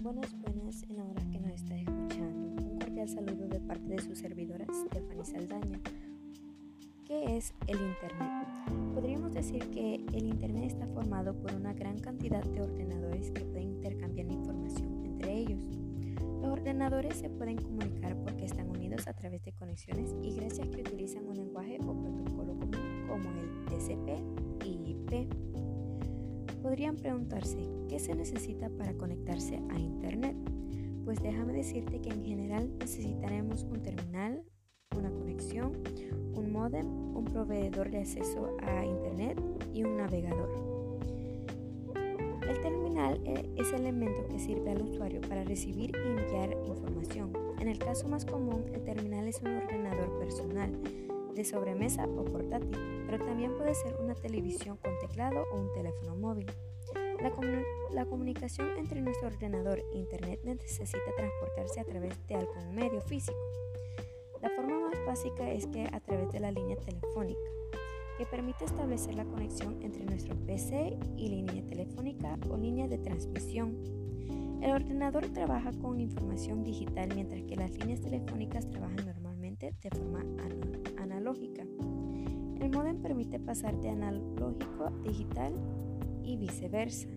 [0.00, 2.62] Buenas, buenas, en la hora que nos está escuchando.
[2.62, 5.80] Un cordial saludo de parte de su servidora Stephanie Saldaña.
[7.04, 8.94] ¿Qué es el Internet?
[8.94, 13.70] Podríamos decir que el Internet está formado por una gran cantidad de ordenadores que pueden
[13.70, 15.64] intercambiar información entre ellos.
[16.42, 20.80] Los ordenadores se pueden comunicar porque están unidos a través de conexiones y gracias que
[20.80, 25.47] utilizan un lenguaje o protocolo común como el TCP y IP.
[26.68, 27.56] Podrían preguntarse,
[27.88, 30.36] ¿qué se necesita para conectarse a Internet?
[31.02, 34.44] Pues déjame decirte que en general necesitaremos un terminal,
[34.94, 35.72] una conexión,
[36.34, 36.86] un modem,
[37.16, 39.40] un proveedor de acceso a Internet
[39.72, 40.50] y un navegador.
[42.46, 47.32] El terminal eh, es el elemento que sirve al usuario para recibir y enviar información.
[47.60, 50.78] En el caso más común, el terminal es un ordenador personal
[51.38, 56.16] de sobremesa o portátil, pero también puede ser una televisión con teclado o un teléfono
[56.16, 56.46] móvil.
[57.92, 63.38] La, comunicación entre nuestro ordenador e Internet necesita transportarse a través de algún medio físico.
[64.42, 67.40] La forma más básica es que a través de la línea telefónica,
[68.18, 73.76] que permite establecer la conexión entre nuestro PC y línea telefónica o línea de transmisión.
[74.60, 80.24] El ordenador trabaja con información digital mientras que las líneas telefónicas trabajan normalmente de forma
[82.60, 85.52] El modem permite pasar de analógico a digital
[86.24, 87.08] y viceversa.